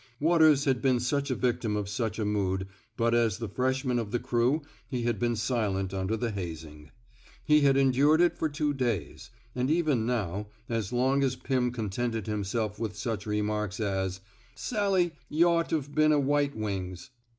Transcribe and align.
Waters 0.19 0.65
had 0.65 0.81
been 0.81 0.99
such 0.99 1.29
a 1.29 1.35
victim 1.35 1.75
of 1.77 1.87
such 1.87 2.17
a 2.17 2.25
mood, 2.25 2.65
but 2.97 3.13
as 3.13 3.37
the 3.37 3.47
freshman 3.47 3.99
of 3.99 4.09
the 4.09 4.17
crew 4.17 4.63
he 4.87 5.03
had 5.03 5.19
been 5.19 5.35
silent 5.35 5.93
under 5.93 6.17
the 6.17 6.31
hazing. 6.31 6.89
He 7.45 7.61
had 7.61 7.77
endured 7.77 8.19
it 8.19 8.35
for 8.35 8.49
two 8.49 8.73
days; 8.73 9.29
and 9.53 9.69
even 9.69 10.07
now, 10.07 10.47
as 10.67 10.91
long 10.91 11.21
as 11.23 11.35
Pim 11.35 11.69
contented 11.69 12.25
himself 12.25 12.79
with 12.79 12.97
such 12.97 13.27
remarks 13.27 13.79
as 13.79 14.21
Sally, 14.55 15.13
y' 15.29 15.43
ought 15.43 15.69
Ve 15.69 15.87
been 15.93 16.11
a 16.11 16.19
white 16.19 16.55
wings. 16.55 17.11